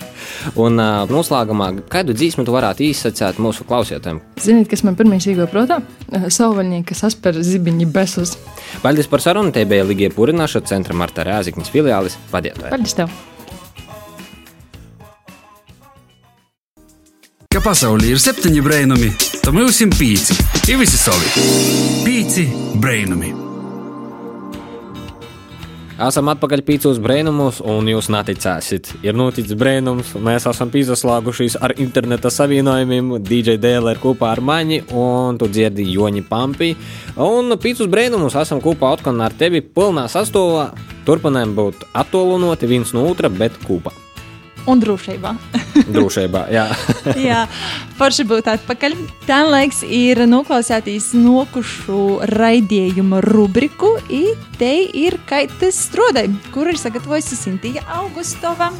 [0.60, 4.22] Un uh, noslēgumā, kādu dzīsmu tu varētu izsacēt mūsu klausītājiem?
[4.44, 5.80] Ziniet, kas man pirmie īgo protā?
[6.12, 8.36] Sauvaļnieki, kas asper zibiņi besus.
[8.84, 12.74] Paldies par sarunu, te bija Ligija Purināša centra Marta Rēzikņas filiālis vadītāja.
[12.74, 13.14] Paldies tev!
[17.54, 20.34] Ka pasaulē ir septiņi brainami, tad mums ir pieci.
[20.66, 21.46] Ir visi savi.
[22.02, 22.48] Pieci
[22.82, 23.43] brainami.
[25.94, 28.88] Esam atpakaļ pīcos brēnumus, un jūs neticēsiet.
[29.06, 34.80] Ir noticis brēnums, mēs esam pīzaslāgušies ar interneta savienojumiem, DJ Dēlē ir kopā ar mani,
[34.90, 36.74] un tu dzirdi Joņi Pampi.
[37.14, 40.72] Un pīcos brēnumus esam kopā atkal ar tevi pilnā sastāvā.
[41.06, 43.94] Turpinājām būt attālināti viens no otra, bet kopā.
[44.70, 45.34] Un drošībā.
[45.96, 46.64] drošībā, jā.
[47.30, 47.44] jā,
[47.98, 48.96] forši būt atpakaļ.
[49.28, 53.94] Tā laiks ir noklausēties nokušu raidījumu rubriku,
[54.58, 58.72] te ir kaitas strodai, kur ir sagatavojusi Sintīja Augustova.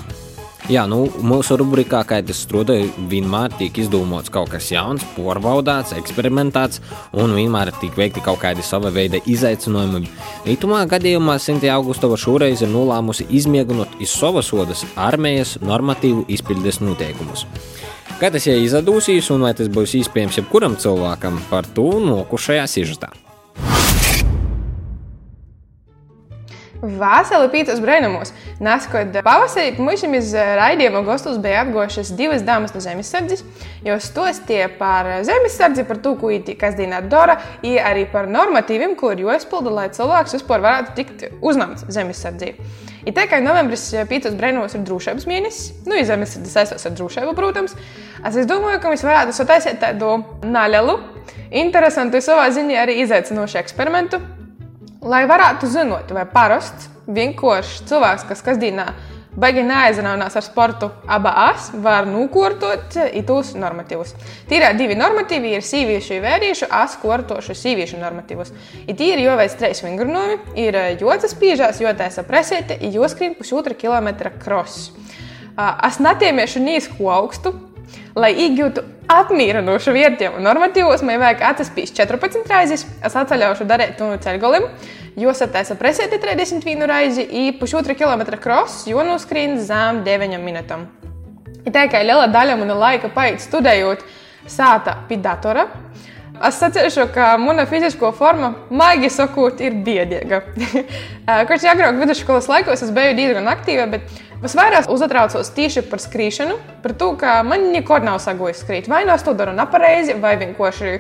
[0.65, 6.81] Jā, nu, mūsu rubrikā, kā tas strādāja, vienmēr tiek izdomāts kaut kas jauns, porbaudāts, eksperimentēts,
[7.21, 10.09] un vienmēr tiek veikti kaut kādi sava veida izaicinājumi.
[10.47, 17.45] Rītumā gadījumā Sintīna Augustova šoreiz ir nolēmusi izmēģināt iz savas sodas armijas normatīvu izpildes noteikumus.
[18.17, 23.13] Kā tas jau izdosies, un vai tas būs iespējams jebkuram cilvēkam, par to nokušajā sižetā.
[26.85, 28.33] Vasarī pīcis brēnumos.
[28.63, 33.43] Nāskot pavasarī, mūžam iz raidījuma gastos bija apgošas divas dāmas no zemesardzes.
[33.83, 39.11] Jo stostīja par zemesardzi, par to, ko viņi kasdienā dara, un arī par normatīviem, ko
[39.15, 42.53] ir jāizpilda, lai cilvēks vispār varētu tikt uzņemts zemesardzī.
[43.05, 47.35] Ir tā kā novembris pīcis brēnumos ir drošības mēnesis, nu, ja zemesardze saistās ar drošību,
[47.37, 47.75] protams.
[48.25, 50.97] Es domāju, ka mēs varētu sataisīt tādu nelielu,
[51.51, 54.23] interesantu, savā ziņā arī izaicinošu eksperimentu
[55.05, 58.93] lai varētu zināt, vai parasts vienkārši cilvēks, kas kasdienā
[59.35, 60.89] Baigi neaizrunās ar sportu.
[61.11, 62.95] Abas var nokārtot
[63.27, 64.13] tos normatīvus.
[64.47, 68.53] Tīrā divi normatīvi ir sieviešu un vēriešu, es kortošu sieviešu normatīvus.
[68.87, 74.93] I tie ir jāveic trīs vingrinājumi, ir jotas piežās, jotaisa presēte, joskrīt pusotra kilometra kross.
[75.59, 77.57] Es netiemiešu nīsku augstu,
[78.19, 80.43] lai iegūtu apmierinošu vērtību.
[80.45, 84.69] Normatīvos man vajag atspīst 14 reizes, es atceļaušu darīt to ceļgolim.
[85.21, 90.89] Jūs attaisa presēti 31 reizi, un pusotra kilometra kross, jo noskrien zem 9 minūtēm.
[91.65, 94.03] Ir tā kā liela daļa mana laika paiet studējot
[94.51, 95.69] sāta pie datora.
[96.43, 100.41] Es saprotu, ka mana fiziskā forma, maigi sakot, ir biedīga.
[101.49, 106.95] Kurš agrāk vidusskolas laikos es biju diezgan aktīva, bet visvairāk uztraucos tieši par skrīšanu, par
[107.01, 108.91] to, ka man nekad nav sagojis skrīt.
[108.93, 110.99] Vai nu es to daru nepareizi, vai vienkārši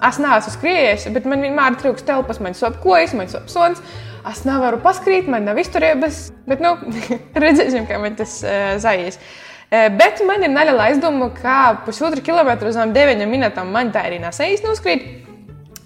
[0.00, 3.82] Es neesmu skrējējis, bet man vienmēr trūkst telpas, man sop kojas, man sop sons.
[4.30, 6.72] Es nevaru paskrīt, man nav izturības, bet nu,
[7.44, 9.20] redzēsim, kā man tas uh, zaies.
[9.68, 14.22] Uh, bet man ir neliela aizdoma, ka pusotru kilometru zem 9 minūtēm man tā arī
[14.24, 15.04] nesējas noskrīt.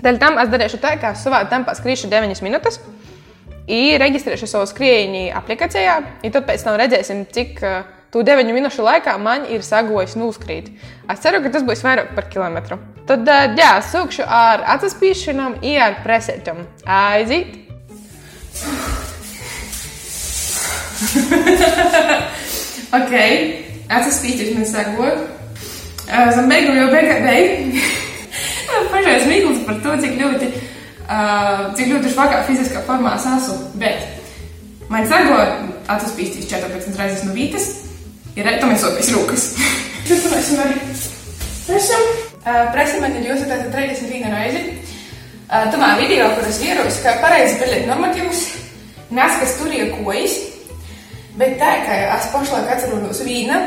[0.05, 2.79] Dēļ tam es darīšu tā, ka savā tempā skrīšu 9 minūtes.
[3.65, 7.63] I reģistrēšu savu skrējienu aplikācijā, un tad pēc tam redzēsim, cik
[8.13, 10.69] tu 9 minūšu laikā man ir sagojis noskrīt.
[11.11, 12.77] Es ceru, ka tas būs vairāk par kilometru.
[13.09, 16.59] Tad, jā, sūkšu ar atspīšanām, i ar presētām.
[16.85, 17.57] Aiziet!
[23.01, 23.15] ok,
[23.89, 25.25] atspīties man sagod.
[26.05, 27.81] Zem beigām jau beigā beig.
[28.93, 30.47] Pašais mīkls par to, cik ļoti,
[31.05, 33.57] uh, cik ļoti švakā fiziskā formā es esmu.
[33.81, 34.05] Bet
[34.93, 37.69] man sagod atspīsties 14 reizes no vītas,
[38.37, 39.49] ir retomēsot pēc rūkas.
[40.09, 40.79] Tas mēs arī
[41.79, 42.09] esam.
[42.45, 44.65] Uh, Presa man ir jāsaka 31 reizi.
[45.45, 48.43] Uh, Tomēr video, kuras ierodas, ka pareizi pildīt normatīvus,
[49.17, 50.37] nes, kas tur ir kojas.
[51.39, 53.63] Bet tā, ka es pašlaik atceros vīna,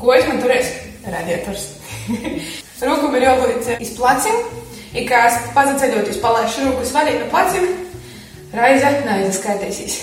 [0.00, 0.72] kojas man turēs
[1.06, 1.68] radiators.
[2.80, 4.36] Rūkum ir jābūt iz placim,
[4.94, 7.66] ir kā es pazaceļot, jūs palaišu rūku svarīt no placim,
[8.56, 10.00] raiza naiza skaitīsīs.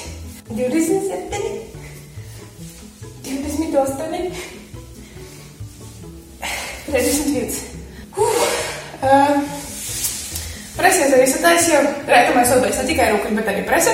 [0.50, 1.58] 27,
[3.28, 4.32] 28,
[6.88, 7.58] 31.
[8.98, 9.42] Uh,
[10.78, 13.94] Presies arī sataisīja, rētamais atbeigs ne tikai rūkļi, bet arī prese.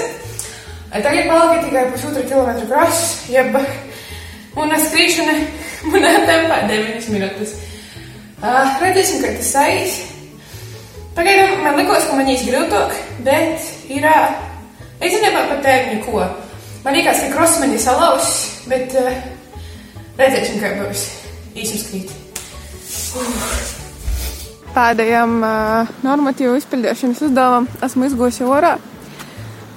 [0.92, 3.56] Tagad palika tikai pusotra kilometra krasts, jeb
[4.60, 5.38] un skrīšana
[5.94, 7.56] manā tempā 9 minūtes.
[8.44, 9.96] Uh, redzēsim, kā tas aiz.
[11.14, 12.98] Pagaidām man likās, ka man īsti grūtāk,
[13.28, 14.10] bet ir,
[15.00, 16.26] es nezinu par tēmu neko.
[16.84, 19.14] Man liekas, ka ir salauzis, bet uh,
[20.18, 21.08] redzēsim, kā būs
[21.54, 22.20] īsim skrīt.
[23.14, 23.82] Uh
[24.74, 28.76] pēdējam uh, normatīvu izpildīšanas uzdevumam esmu izgūsi orā.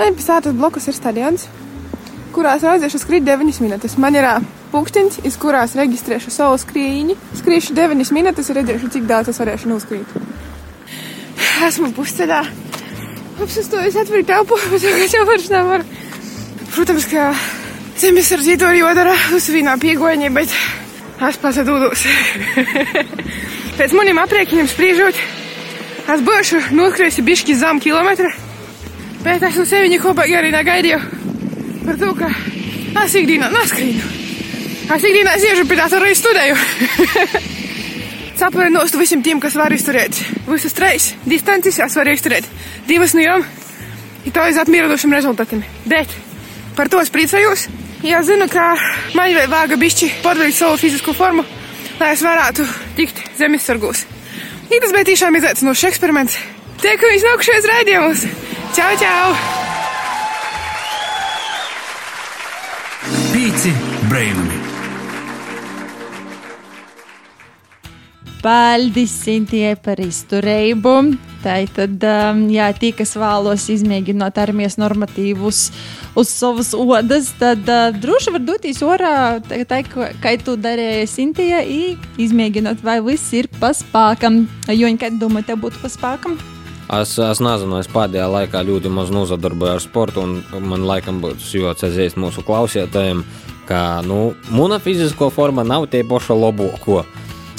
[0.01, 1.47] Pilsētas blokus ir stadions,
[2.37, 3.97] kurā es aiziešu skriet 9 minūtes.
[4.01, 4.29] Man ir
[4.73, 7.17] pūkstiņš, iz kurās reģistrēšu savu skrīņu.
[7.41, 10.17] Skriešu 9 minūtes un redzēšu, cik daudz es varēšu noskrīt.
[11.65, 12.43] Esmu pusceļā.
[13.43, 15.87] Apsastojos atvērt telpu, bet tagad jau vairs nevaru.
[16.75, 17.31] Protams, ka
[18.01, 20.53] zemesardzīto ir jodara uz vienā piegoņa, bet
[21.29, 22.05] es pats atdūdos.
[23.79, 25.21] Pēc maniem aprēķiniem spriežot,
[26.13, 28.31] es būšu noskrējusi bišķi zem kilometra,
[29.25, 31.01] bet es no sevi neko arī negaidīju
[31.87, 32.31] par to, ka
[33.05, 34.15] es ikdienā neskrīnu.
[34.87, 37.55] Es ikdienā sēžu pie tā arī studēju.
[38.37, 42.45] Saprotu nost visiem tiem, kas var izturēt visas trīs distances, es varu izturēt
[42.89, 43.45] divas no jām,
[44.29, 45.63] ir to aiz apmierinošiem rezultātiem.
[45.89, 46.13] Bet
[46.77, 47.67] par to es priecājos.
[48.05, 48.75] Ja zinu, ka
[49.17, 51.47] man vajag bišķi podveikt savu fizisko formu,
[52.01, 52.67] lai es varētu
[52.99, 54.05] tikt zemesargos.
[54.69, 56.37] Ir tas bija tiešām izaicinošs eksperiments.
[56.83, 58.27] Tiekamies nākamajos raidījumos!
[58.77, 59.33] Čau, čau!
[63.33, 63.73] Pīci
[64.11, 64.56] brainami!
[68.43, 70.93] Paldies, Sintijai, par izturību.
[71.45, 75.61] Tā tad, um, jā, tie, kas vēlos izmēģināt armijas normatīvus
[76.19, 79.15] uz savas odas, tad uh, droši var doties orā,
[79.47, 79.81] tā,
[80.23, 81.63] kā tu darīji Sintija,
[82.19, 84.45] izmēģināt, vai viss ir paspākam.
[84.67, 86.37] Joņa, kad domā, tev būtu paspākam?
[86.87, 91.63] Es, es nezinu, es pēdējā laikā ļoti maz nozadarbojos ar sportu, un man laikam būtu
[91.65, 93.25] jāatcerās mūsu klausītājiem,
[93.67, 97.03] ka nu, mana fizisko forma nav tie paša labāko.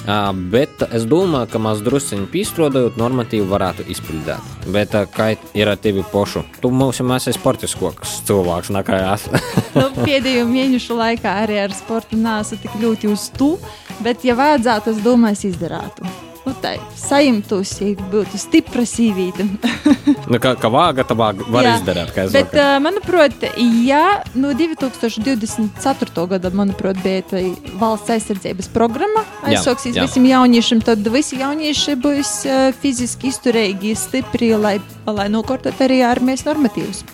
[0.08, 4.54] Bet es domāju, ka mēs druskuļi pīstrādājot, normatīvi varētu izpildīt.
[4.72, 6.46] Bet kā ir ar tevi pošu?
[6.64, 9.28] Tu mums esi sportiskoks cilvēks, nekā es.
[9.80, 13.56] nu, pēdējo mēnešu laikā arī ar sportu nesu tik ļoti uz tu,
[14.00, 16.08] bet, ja vajadzētu, es domāju, es izdarātu.
[16.48, 19.48] Nu, tā sajumtos, ja būtu stipra sīvīta.
[20.28, 22.10] Nu, kā, kā vāga, tā vāga var Jā, izdarīt.
[22.34, 23.44] Bet, uh, manuprāt,
[23.86, 26.26] ja no 2024.
[26.34, 27.42] gada, manuprāt, bija
[27.80, 29.64] valsts aizsardzības programma, jā.
[30.02, 36.44] visiem jauniešiem, tad visi jaunieši būs uh, fiziski izturīgi, stipri, lai, lai nokārtot arī armijas
[36.48, 37.06] normatīvus.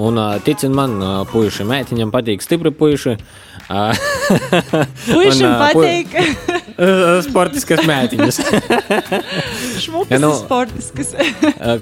[0.00, 0.94] Un, ā, ticin man,
[1.28, 3.16] puiši, meitiņam patīk stipri puiši.
[5.10, 6.14] Puišiem patīk.
[7.28, 8.38] Sportiskas meitiņas.
[9.84, 11.12] Šmukas Ja, nu- sportiskas.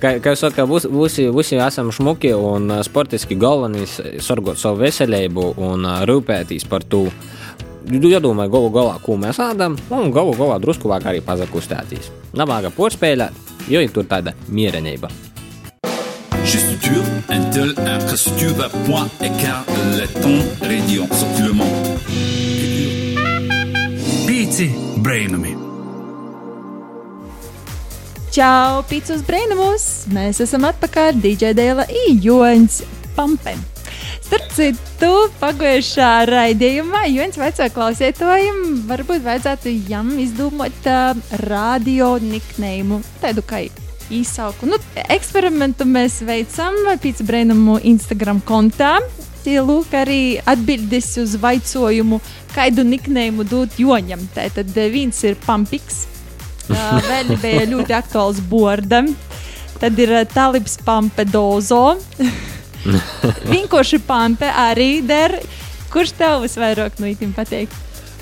[0.02, 5.86] Kā, kā jau saka, visi, visi, esam šmuki un sportiski galvenais sargot savu veselību un
[6.10, 7.06] rūpēties par to.
[7.88, 12.10] Iedomājieties, galu galā, ko mēs ēdam, un galu galā drusku vāk arī pazakustēties.
[12.36, 13.32] Labāk porspēlēt,
[13.72, 15.08] jo ir tur tāda mierenība.
[16.88, 21.72] Gestuture, Intel, infrastructure, point, écart, letton, radio, sortilement.
[24.24, 25.52] Pīci brainami.
[28.32, 30.06] Čau, pīcis brīnumos!
[30.14, 32.80] Mēs esam atpakaļ DJ Dēla Ijons
[33.16, 33.52] Pampe.
[34.24, 41.12] Starp citu, pagājušā raidījumā Jons vecā klausītājiem varbūt vajadzētu jām izdomāt uh,
[41.48, 43.66] radio niknējumu, tādu kā
[44.14, 44.68] īsāku.
[44.70, 48.98] Nu, eksperimentu mēs veicam pīcis brīnumu Instagram kontā.
[49.48, 52.18] Lūk arī atbildes uz vaicojumu,
[52.52, 54.26] kādu niknējumu dot Joņam.
[54.34, 56.02] Tātad eh, viens ir Pampiks.
[56.68, 59.06] Uh, vēl bija ļoti aktuāls borda.
[59.80, 61.96] Tad ir uh, Talibs Pampedozo.
[63.54, 65.38] Vienkārši pampe arī der.
[65.88, 67.72] Kurš tev visvairāk no itim patīk?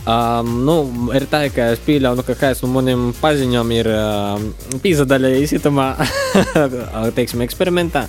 [0.06, 0.74] Um, nu,
[1.18, 4.44] ir tā, ka es pieļauju, ka kāds no maniem paziņām ir um,
[4.84, 5.88] pīzadaļējis itamā,
[7.16, 8.04] teiksim, eksperimentā.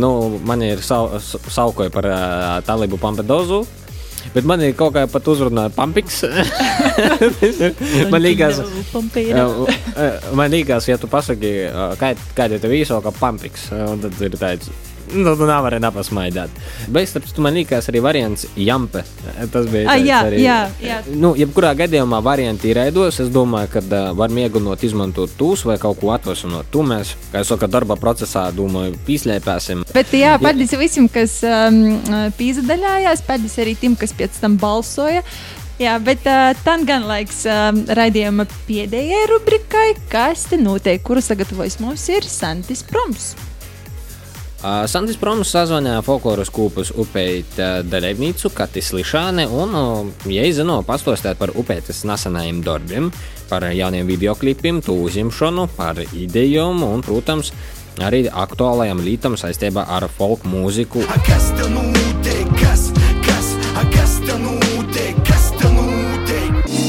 [0.00, 2.16] Nu, man ir sau, saukoja par uh,
[2.64, 3.60] talibu pampedozu,
[4.32, 6.22] bet man ir kaut kā pat uzrunāja pampiks.
[8.12, 13.12] man liekas, uh, uh, man liekas, ja tu pasaki, uh, kā, kāda ir tev īsāka
[13.20, 14.72] pampiks, uh, tad ir tāds.
[15.14, 16.52] Nu, tu nevari nepasmaidāt.
[16.92, 19.04] Bet, starp citu, man liekas, arī variants Jampe.
[19.52, 19.88] Tas bija.
[19.88, 20.98] Ah, tāds jā, arī, jā, jā.
[21.12, 23.20] Nu, jebkurā gadījumā varianti ir ēdos.
[23.24, 26.68] Es domāju, ka uh, var mēģināt izmantot tūs vai kaut ko atvasinot.
[26.72, 29.86] Tu mēs, kā jau saka, darba procesā, domāju, pīslēpēsim.
[29.94, 31.80] Bet, jā, paldies visiem, kas um,
[32.38, 35.24] pīzdaļājās, paldies arī tiem, kas pēc tam balsoja.
[35.78, 41.78] Jā, bet uh, tam gan laiks um, raidījuma pēdējai rubrikai, kas te notiek, kuru sagatavojis
[41.84, 43.36] mums ir Santis Proms.
[44.58, 51.38] Uh, Santis Proms sazvanīja folkloras kūpus upeit uh, dalībnīcu Katis Lišāne un, uh, zinu, pastostēt
[51.38, 53.06] par upeitas nesenajiem darbiem,
[53.46, 57.52] par jauniem videoklipiem, to uzņemšanu, par idejām un, protams,
[58.02, 61.06] arī aktuālajām lītām saistībā ar folk mūziku.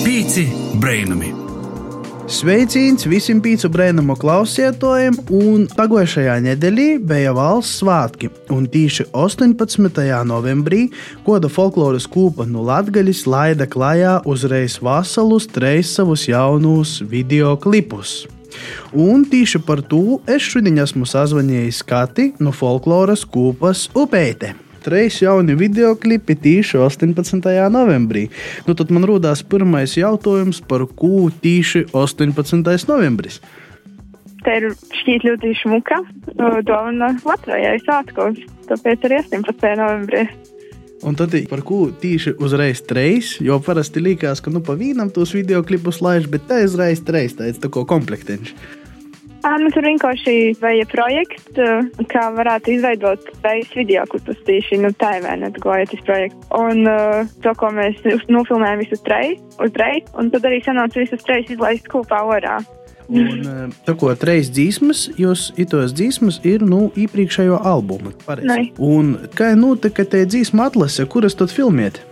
[0.10, 0.48] Pīci
[0.82, 1.49] brainami.
[2.30, 8.30] Sveiciens visiem pīcu brēnumu klausītājiem, un pagājušajā nedēļā bija valsts svētki.
[8.54, 9.98] Un tieši 18.
[10.30, 10.84] novembrī
[11.26, 18.28] koda folkloras kūpa no Latvijas laida klajā uzreiz vasalus treis savus jaunus video klipus.
[18.94, 24.54] Un tieši par to es šodien esmu sazvanījis Kati no folkloras kūpas Upeite.
[24.84, 27.48] Treis jauni video klipi tieši 18.
[27.74, 28.28] novembrī.
[28.68, 32.88] Nu, tad man rodās pirmais jautājums, par ko tieši 18.
[32.90, 33.42] novembris.
[34.46, 34.70] Tā ir
[35.02, 36.00] šķiet ļoti šmuka
[36.38, 38.40] dāvana Latvijai svētkos,
[38.70, 39.76] tāpēc arī 18.
[39.82, 40.24] novembrī.
[41.04, 45.32] Un tad par ko tieši uzreiz treis, jo parasti likās, ka nu pa vienam tos
[45.36, 48.52] video klipus laiž, bet tā uzreiz treis, tā ir tā kā komplektiņš.
[49.40, 51.60] Ā, nu, tur vienkārši bija projekts,
[52.12, 56.50] kā varētu izveidot reizes video klipus tieši nu, tā ne, gāja tas projekts.
[56.60, 61.48] Un uh, to, ko mēs nofilmējām visus treis, uzreiz, un tad arī sanāca visus treis
[61.56, 62.58] izlaist kopā orā.
[63.10, 68.12] Un tā kā treis dzīsmas, jūs itos dzīsmas ir nu iepriekšējo albumu.
[68.76, 72.04] Un kā notika tie dzīsma atlase, kuras tad filmiet?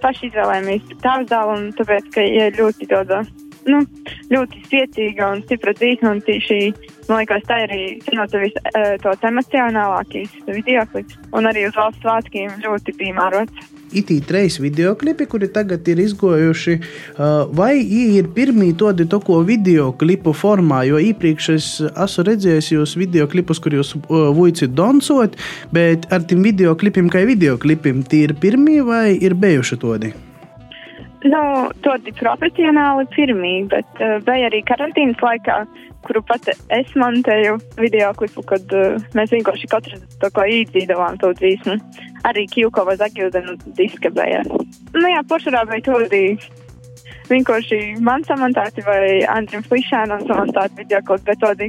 [0.00, 3.24] Paši izvēlējāmies dēlu, un tāpēc, ka ir ļoti tāda,
[3.70, 3.82] nu,
[4.32, 6.58] ļoti spēcīga un stipra dzīsma, un tieši,
[7.08, 11.78] man liekas, tā ir arī zinot visu uh, tos emocionālākīs video klips, un arī uz
[11.78, 13.72] valsts svētkiem ļoti piemērots.
[13.96, 19.40] Itī trīs video klipi, kuri tagad ir izgojuši, uh, vai ir pirmie tādi to, ko
[19.46, 24.68] video klipu formā, jo iepriekš es esmu redzējis jūs video klipus, kur jūs uh, vuici
[24.68, 25.38] doncot,
[25.74, 30.14] bet ar tiem video klipiem, kā video klipiem, tie ir pirmie vai ir bijuši tādi?
[31.26, 31.42] Nu,
[31.82, 35.62] tādi profesionāli pirmie, bet uh, bija arī karantīnas laikā,
[36.06, 41.32] kuru pat es montēju video klipu, kad uh, mēs vienkārši katrs to kā īdzīdavām to
[41.40, 41.78] dzīsmu.
[42.28, 44.44] Arī Kjūkova Zagildena diska bija.
[44.94, 46.22] Nu jā, poršarā bija tādi
[47.30, 51.68] vienkārši man samontāti vai Andrim Flišēnam samontāti video kaut bet tādi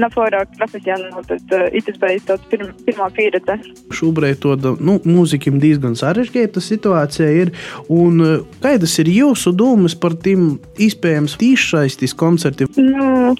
[0.00, 3.58] naforāk profesionāli, tad uh, itas beidz tāds pirm, pirmā pieredze.
[3.94, 7.54] Šobrīd to nu, mūzikim diezgan sarežģīta situācija ir.
[7.92, 12.72] Un, uh, kādas ir jūsu domas par tiem iespējams tīšsaistis koncertiem?
[12.78, 13.34] Nu,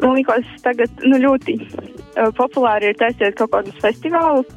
[0.00, 4.48] man liekas, tagad nu, ļoti uh, populāri ir taisīt kaut kādus festivālus,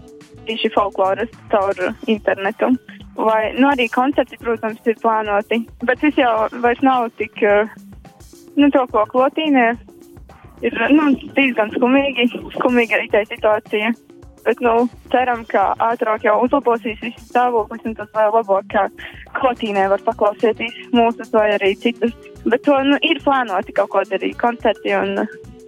[0.47, 2.71] tieši folkloras caur internetu.
[3.17, 7.71] Vai, nu, arī koncerti, protams, ir plānoti, bet tas jau vairs nav tik, uh,
[8.59, 9.71] nu, to, ko klotīnē.
[10.65, 13.91] Ir nu, diezgan skumīgi, skumīga arī tā situācija.
[14.45, 18.85] Bet, nu, ceram, ka ātrāk jau uzlabosies viss stāvoklis, un tas vēl labāk, ka
[19.35, 22.13] klotīnē var paklausīties mūsu vai arī citus.
[22.45, 25.25] Bet to nu, ir plānoti kaut kādi arī koncerti un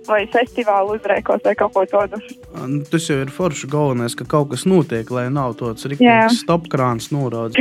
[0.08, 2.20] vai festivālu uzrēkos vai kaut ko tādu.
[2.56, 7.12] Nu, Tas jau ir forši galvenais, ka kaut kas notiek, lai nav tāds rīktīgs stopkrāns
[7.16, 7.60] norādes.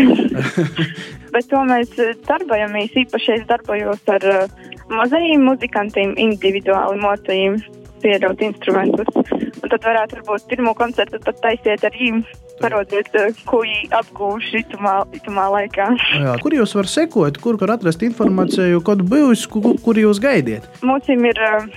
[1.35, 2.95] Bet to mēs eh, darbojamies.
[3.05, 7.59] Īpaši es darbojos ar uh, mazajiem muzikantiem, individuāli mocējiem,
[8.03, 9.11] pierādot instrumentus.
[9.59, 12.23] Un tad varētu varbūt pirmo koncertu pat taisiet ar viņiem,
[12.63, 15.89] parodiet, uh, ko viņi apgūši itumā, itumā laikā.
[16.19, 20.69] Jā, kur jūs varat sekot, kur var atrast informāciju, kad bijis, kur, kur jūs gaidiet?
[20.87, 21.69] Mums ir uh,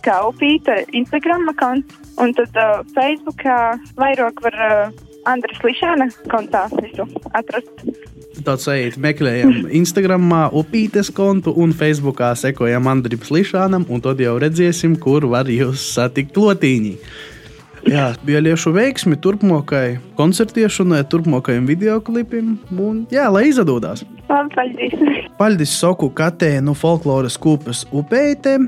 [0.00, 3.60] skaupīta Instagram konts, un tad uh, Facebookā
[4.00, 7.86] vairāk var uh, Andris Lišāna kontā visu atrast.
[8.46, 14.98] Tāds ejiet, meklējam Instagram, upītes kontu un Facebookā sekojam Andriem Slišanam, un tad jau redzēsim,
[15.00, 16.92] kur var jūs satikt lotīņī.
[17.86, 22.56] Jā, bija liešu veiksmi turpmākajai koncertiešanai, turpmākajiem videoklipiem.
[22.74, 24.02] Un, jā, lai izdodas!
[24.26, 24.96] Paldies!
[25.38, 28.58] Paldies Soku Katē no folkloras kūpes upeite.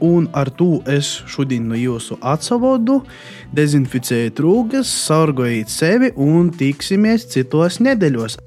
[0.00, 2.98] Un ar to es šodien no jūsu atsavodu
[3.56, 8.38] dezinficēju rūgas, sargojiet sevi un tiksimies citos nedēļos.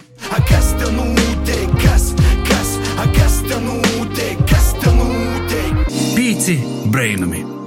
[0.49, 1.69] Kas te notiek?
[1.81, 2.11] Kas,
[2.49, 2.75] kas,
[3.17, 4.41] kas te notiek?
[4.49, 5.87] Kas te notiek?
[6.17, 6.61] Pīci
[6.93, 7.58] brainami.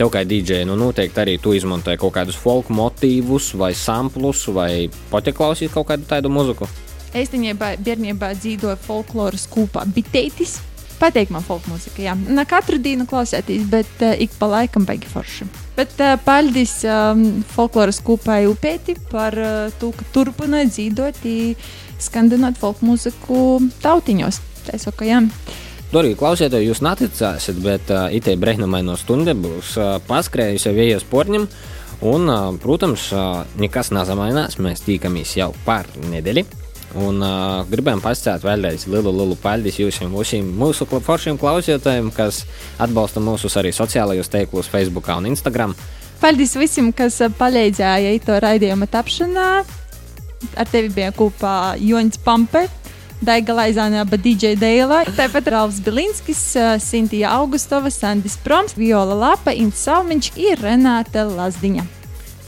[0.00, 4.86] Tev kā dīdžai, nu noteikti arī tu izmantoji kaut kādus folk motīvus, vai samplus, vai
[5.10, 6.64] pati klausīt kaut kādu tādu muziku.
[7.12, 10.56] Īstenībā bērnībā dzīvoja folkloras kūpā bitētis.
[11.02, 12.16] Pateikt man folk mūzika, jā.
[12.16, 15.50] Ne katru dienu klausēties, bet uh, ik pa laikam baigi forši.
[15.76, 21.26] Bet uh, paldies um, folkloras kūpai upēti par uh, to, ka turpina dzīvot,
[22.00, 24.40] skandinot folk mūziku tautiņos.
[24.64, 25.26] Tā es saku, jā.
[25.90, 31.48] Dārgie klausītāji, jūs neticēsiet, bet uh, itē brīnumaino stunda būs uh, paskrējusi jau ielas porņam.
[32.06, 34.60] Un, uh, protams, uh, nekas nezamainās.
[34.62, 36.46] Mēs tīkamies jau par nedēļu.
[37.02, 42.44] Un uh, gribējām pastāstīt vēlreiz lielu, lielu paldies jūsim, visiem mūsu foršiem klausītājiem, kas
[42.78, 45.74] atbalsta mūsu arī sociālajos tīklos, Facebook un Instagram.
[46.22, 49.52] Paldies visiem, kas palīdzēja to raidījuma tapšanā.
[50.54, 52.68] Ar tevi bija kopā Joņš Pampe,
[53.20, 56.40] Daiga Laizānā, DJ Deila, tāpat Ralfs Bilinskis,
[56.80, 61.84] Sintija Augustova, Sandis Proms, Viola Lapa, Ints Salmiņš un Renāte Lazdiņa.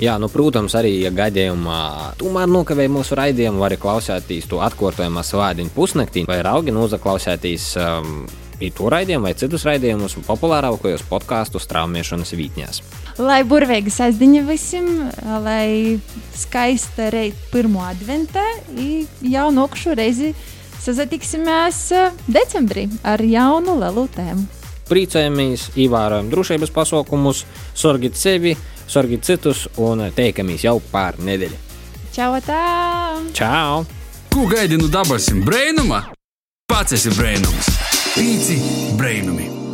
[0.00, 5.20] Jā, nu, protams, arī, ja gadījumā tomēr nokavēja mūsu raidījumu, var arī klausēties to atkārtojumā
[5.28, 8.24] svādiņu pusnaktī, vai raugi nozaklausēties um,
[8.72, 12.80] to raidījumu vai citus raidījumus populārākajos podkāstu straumēšanas vītņās.
[13.20, 14.88] Lai burvīgi sasdiņa visiem,
[15.44, 16.00] lai
[16.32, 20.32] skaista reit pirmo adventā, un jau nokšu reizi
[20.82, 24.46] sazatiksimies uh, decembrī ar jaunu lielu tēmu.
[24.90, 27.44] Priecājamies, ievērojam drošības pasaukumus,
[27.78, 28.56] sorgiet sevi,
[28.90, 31.58] sorgiet citus un teikamies jau pār nedēļu.
[32.12, 32.34] Čau!
[32.44, 32.60] Tā!
[33.32, 33.86] Čau!
[34.32, 36.02] Ko gaidi no dabasim brainuma?
[36.68, 37.68] Pats esi brainums.
[38.12, 38.58] Pīci
[38.96, 39.71] brainumi.